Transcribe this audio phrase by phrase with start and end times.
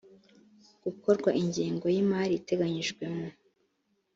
[0.83, 3.27] gukorwa ingengo y imali iteganyijwe mu